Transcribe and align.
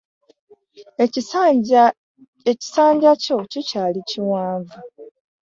Ekisanja 2.53 3.11
kyo 3.23 3.37
kikyali 3.51 3.99
kiwanvu. 4.09 4.77